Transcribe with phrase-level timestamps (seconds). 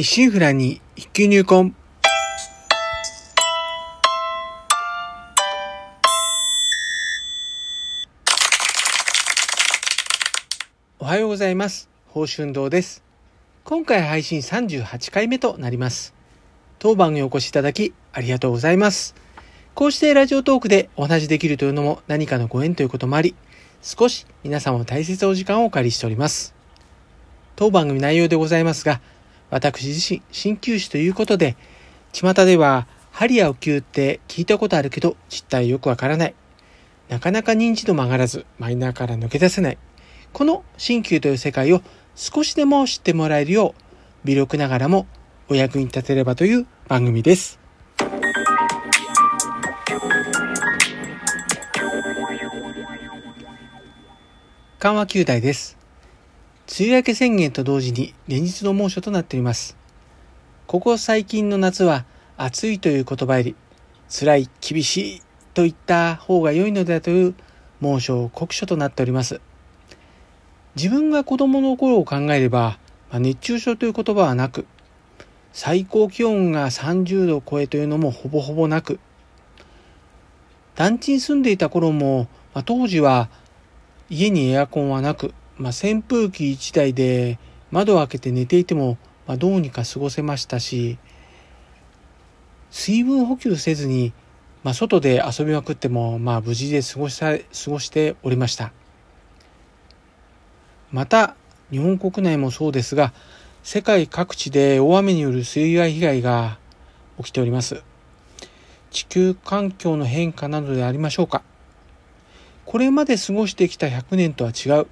[0.00, 1.74] 一心不乱に一級入魂。
[11.00, 11.88] おはようございます。
[12.06, 13.02] 宝春堂です。
[13.64, 16.14] 今回配信38回目となります。
[16.78, 19.16] 当番にお越しいただきありがとうございます。
[19.74, 23.34] こうしてラジオトークでお話しできるというのも何かのご縁ということもあり、
[23.82, 26.54] 少し皆様の大切なお時間をお借りしております。
[27.56, 29.00] 当番組内容でございますが、
[29.50, 31.56] 私自身、鍼灸師ということで、
[32.12, 36.34] 巷では、針やお灸って聞いたことあるけど、実態よくわからない。
[37.08, 39.78] なかなか認知度も上がらず、マイナーから抜け出せない。
[40.32, 41.82] この鍼灸という世界を
[42.14, 45.06] 少しでも知ってもらえるよう、微力ながらも
[45.48, 47.58] お役に立てればという番組です。
[54.78, 55.77] 緩和球大です。
[56.70, 59.74] 梅雨明け宣言と同時に連日の猛暑となっています。
[60.66, 62.04] ここ最近の夏は
[62.36, 63.56] 暑いという言葉より
[64.10, 65.22] 辛い、厳しい
[65.54, 67.34] といった方が良いのだという
[67.80, 69.40] 猛暑、酷暑となっております。
[70.76, 72.78] 自分が子供の頃を考えれば、
[73.10, 74.66] まあ、熱中症という言葉はなく、
[75.54, 79.00] 最高気温が30度超えというのもほぼほぼなく、
[80.74, 83.30] 団地に住んでいた頃も、まあ、当時は
[84.10, 87.38] 家にエアコンはなく、まあ、扇風機1台で
[87.70, 90.98] 窓を開けて寝ていても、まあ、どうにか過ごせましたし、
[92.70, 94.12] 水分補給せずに、
[94.62, 98.72] まあ、外で遊びまくっても、まあ、無事で過ごした過ごしておりました。
[100.90, 101.34] また、
[101.70, 103.12] 日本国内もそうですが、
[103.62, 106.58] 世界各地で大雨による水害被害が
[107.18, 107.82] 起きております。
[108.90, 111.42] 地球環境の変化などでありましょうか。
[112.64, 114.86] これまで過ごしてきた100年とは違う。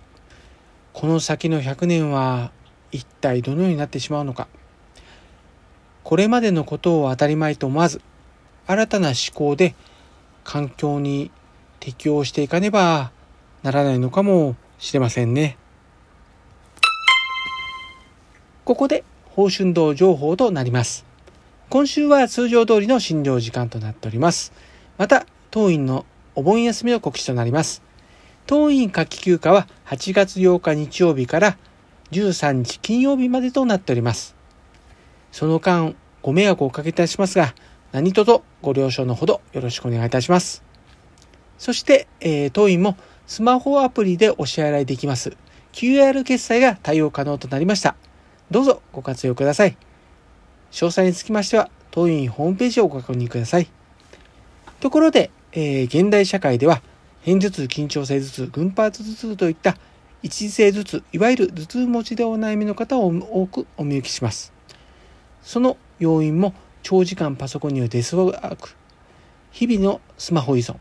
[0.98, 2.50] この先の100年は
[2.91, 4.48] 一体どのようになってしまうのか。
[6.05, 8.00] これまでのことを当たり前と思わず、
[8.66, 9.75] 新たな思考で
[10.42, 11.30] 環境に
[11.80, 13.12] 適応していかねば
[13.62, 15.59] ならないのかもしれませんね。
[18.65, 21.04] ここで宝春堂情報となります。
[21.69, 24.50] 今週は通常通りの診療時間となっております。
[24.97, 27.85] また、当院のお盆休みの告知となります。
[28.46, 31.58] 当院夏季休暇は8月8日日曜日から
[32.12, 34.36] 13日金曜日までとなっております。
[35.32, 37.54] その間、ご迷惑をおかけいたしますが、
[37.90, 40.62] 何卒ご了承のほどよろしくお願いいたします。
[41.58, 42.96] そして、えー、当院も
[43.26, 45.36] スマホアプリでお支払いできます
[45.72, 47.96] QR 決済が対応可能となりました。
[48.50, 49.76] どうぞご活用ください。
[50.70, 53.68] 詳細につきましては、当院ホームページをご確認ください。
[54.78, 56.82] ところで、えー、現代社会では、
[57.26, 59.76] 片頭痛、緊張性頭痛、群発頭痛といった
[60.22, 64.53] 一時性頭痛、いわゆる頭痛持ちでお悩みの方を多くお見受けします。
[65.42, 66.54] その要因も
[66.84, 68.76] 長時間パソコンによるデスワーク、
[69.50, 70.76] 日々のスマホ依存、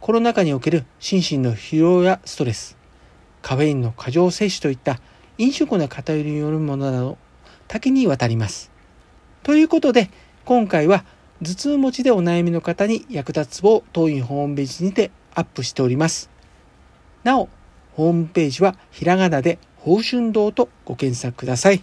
[0.00, 2.76] コロナ禍における心身の疲労やストレス、
[3.40, 5.00] カフェインの過剰摂取といった
[5.38, 7.16] 飲食の偏りによるものなど
[7.68, 8.70] 多岐にわたります。
[9.42, 10.10] ということで
[10.44, 11.06] 今回は
[11.42, 16.30] 頭痛持ちでお悩みの方に役立つを当院ホームページにてアップしております。
[17.24, 17.48] なお、
[17.92, 21.82] ホームページはひらがなで宝春堂とご検索ください。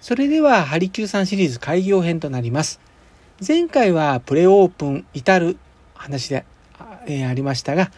[0.00, 2.78] それでは、ハリキューさんシリーズ開業編となります。
[3.46, 5.56] 前回はプレオープン至る
[5.94, 6.44] 話で、
[7.06, 7.90] えー、ありましたが、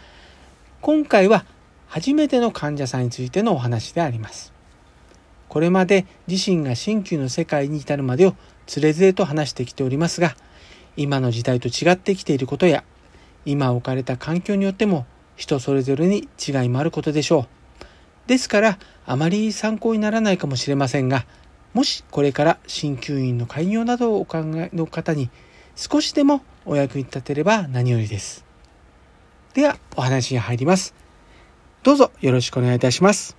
[0.81, 1.45] 今回は
[1.89, 4.53] 初めての患者さんについてのお話であります。
[5.49, 10.37] これまで自身が鍼灸の世界に至るまでをつれづれと話してきておりますが、
[10.97, 12.85] 今の時代と違ってきていることや、
[13.47, 15.07] 今置かれた環境によっても
[15.37, 18.29] 人それぞれに違いもあることでしょう。
[18.29, 21.25] ですから、あまり参考にならないかもしれませんが、
[21.73, 25.31] もしこれから鍼灸院の開業などをお考えの方に
[25.77, 28.45] 少しでもお役に立てれば何よりです。
[29.55, 30.98] ではお話に入ります。
[31.83, 33.37] どうぞよろしくお願いいたします。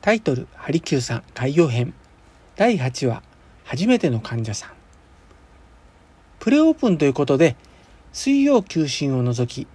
[0.00, 1.92] タイトル、ハリキューさん開業編
[2.56, 3.22] 第8話、
[3.64, 4.70] 初めての患者さん。
[6.38, 7.56] プレオープンということで、
[8.12, 9.68] 水曜休診を除き、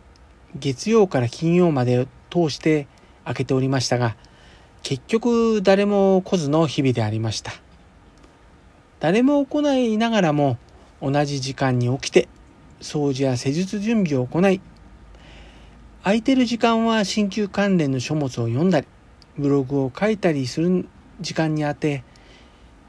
[0.56, 2.88] 月曜から金曜まで通して
[3.26, 4.16] 開けておりましたが、
[4.82, 7.54] 結局誰も来ずの日々でありました。
[9.04, 10.58] 誰も行いながらも
[11.02, 12.30] 同じ時間に起きて
[12.80, 14.62] 掃除や施術準備を行い、
[16.04, 18.88] 空いてる時間は鍼灸関連の書物を読んだり、
[19.38, 20.88] ブログを書いたりする
[21.20, 22.06] 時間にあて、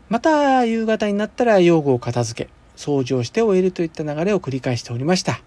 [0.08, 5.42] また夕方になったら用具を片付け、掃除をして終えるといった流れを繰り返しておりました。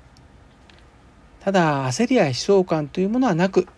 [1.39, 3.69] ただ、焦りや悲壮感というものはなく、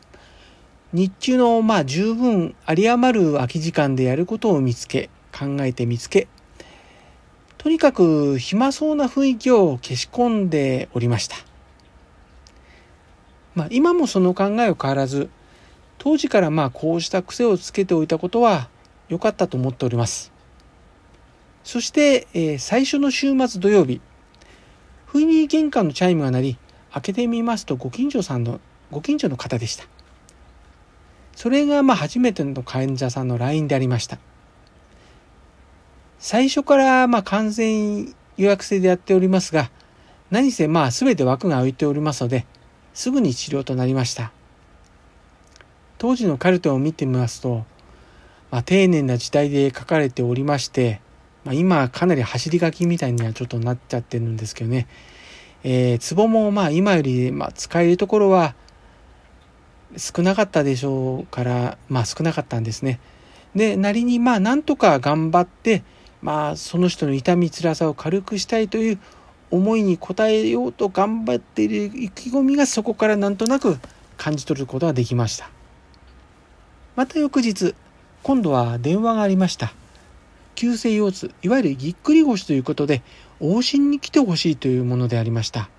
[0.94, 6.28] 日中のまあ十分有り余る空き時間でやることを見つけ、考えて見つけ、
[7.60, 11.36] とにかく暇そうな雰囲気を消し込んでおりました。
[13.54, 15.30] まあ今もその考えを変わらず、
[15.98, 18.70] 当時からまあこうした癖をつけておいたことは
[19.10, 20.32] 良かったと思っております。
[21.66, 24.00] そして、えー、最初の週末土曜日、
[25.06, 26.58] 不意に玄関のチャイムが鳴り、
[26.94, 29.84] 開けてみますとご近所さんの、ご近所の方でした。
[31.36, 34.18] それがまあ初めての患者さんの LINE でありました。
[36.20, 39.72] 最初からまあ完全予約制でやっておりますが、
[40.30, 42.46] 何せまあ全て枠が空いておりますので、
[42.94, 44.32] すぐに治療となりました。
[45.98, 47.66] 当時のカルテを見てみますと、
[48.52, 51.02] まあ、丁寧な時代で書かれておりまして、
[51.44, 54.88] まあ、今かなり走り書きみたいにはちょっとなっちゃってるんですけどね、
[55.64, 58.56] えー、壺もまあ今よりまあ使えるところは
[59.98, 63.00] 少なかったでしょうから、まあ少なかったんですね。
[63.56, 65.84] で、なりにまあなんとか頑張って、
[66.22, 69.00] まあその人の痛み辛さを軽くしたいという
[69.52, 73.78] 思いに応えようと頑張っている意気込みがそこからなんとなく
[74.18, 75.50] 感じ取ることができました。
[76.96, 77.74] また翌日、
[78.24, 79.74] 今度は電話がありました。
[80.56, 83.02] 急性腰痛、いわゆるぎっくり腰ということで、
[83.40, 85.70] 往診に来てほしいというものでありました。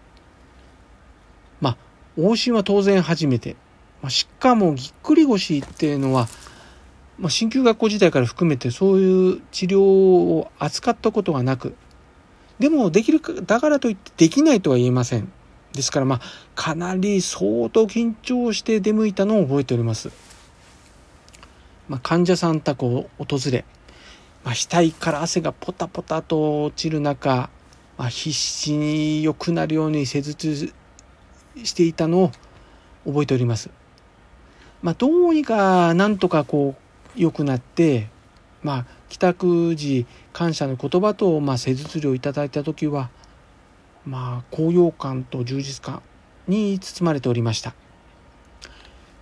[1.61, 1.77] まあ、
[2.19, 3.57] 往診は当然初めて。
[4.01, 6.29] まあ、しかもぎっくり腰っていうのは、
[7.21, 11.75] まあ、鍼灸学校時代から含めてそういう治療を扱ったことがなく、
[12.59, 15.31] でもできるか、だからといってできないとは言えません。
[15.73, 16.21] ですからまあ、
[16.55, 20.11] かなり相当緊張して出向いたのを覚えております。
[21.89, 23.67] まあ、患者さん宅を訪れ、
[24.43, 27.51] まあ、額から汗がポタポタと落ちる中、
[27.99, 30.73] まあ、必死に良くなるように施術
[31.63, 32.31] していたのを
[33.05, 33.69] 覚えております。
[34.81, 38.09] まあ、どうにかなんとかこう良くなって、
[38.63, 43.11] まあ、帰宅時感謝の言葉と、まあ、施術料をいただいた時は、
[44.07, 46.03] まあ、高揚感と充実感
[46.49, 47.75] に包まれておりました。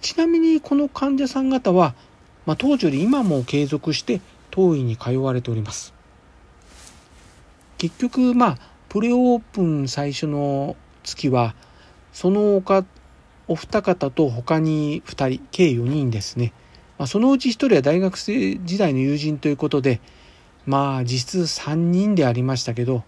[0.00, 1.94] ちなみにこの患者さん方は
[2.48, 5.92] まあ、当時より今も継続して当院に通われております。
[7.76, 8.58] 結局、まあ、
[8.88, 10.74] プレオープン最初の
[11.04, 11.54] 月は、
[12.14, 12.86] その他、
[13.48, 16.54] お二方と他に2人、計4人ですね。
[16.98, 20.00] まあ、そのうち1人は大学生時代の友人ということで、
[20.66, 23.04] まあ、実質3人でありましたけど、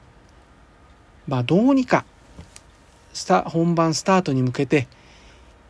[1.27, 2.05] まあ、どうにか、
[3.13, 4.89] スタ、本番スタートに向けて、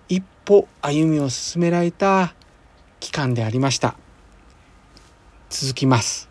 [0.09, 2.35] 一歩歩みを進められた
[3.01, 3.97] 期間でありました。
[5.49, 6.30] 続きます。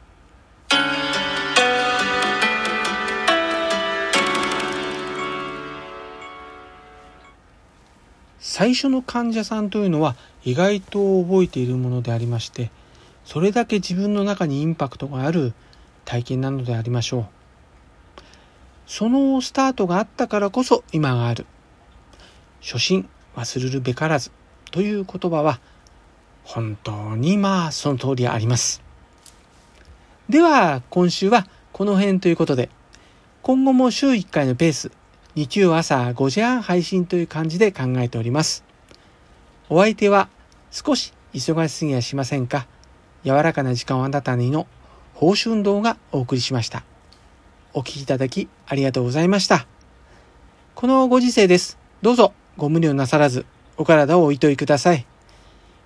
[8.40, 12.72] 最初の患者さんというのは意外と覚えているものでありまして
[13.26, 15.54] それだけ自分の中にインパクトがある
[16.06, 17.26] 体験なのでありましょう
[18.88, 21.46] そのスタートがあったからこそ今がある
[22.62, 24.32] 初心忘れるべからず
[24.72, 25.60] という言葉は
[26.44, 28.82] 本当にまあその通りあります。
[30.30, 32.70] では今週はこの辺ということで
[33.44, 34.92] 今後も週1回のペース
[35.36, 38.64] 日曜朝5時半配信という感じで考えております。
[39.70, 40.28] お相手は
[40.72, 42.66] 少し忙しすぎやしませんか
[43.24, 44.68] 柔らかな時間をあなたにの
[45.14, 46.84] 報酬運動がお送りしました。
[47.74, 49.68] お聴きいただきありがとうございました。
[50.74, 51.78] このご時世です。
[52.02, 53.46] どうぞご無理をなさらず
[53.78, 55.06] お体をおいといください。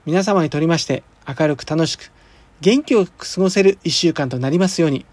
[0.05, 2.11] 皆様にとりまして明るく楽しく
[2.61, 5.05] 元気よく過ごせる一週間となりますように。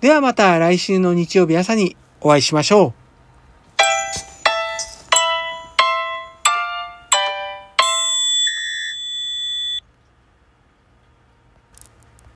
[0.00, 3.01] ではまた来週の日曜日朝にお会いしましょう。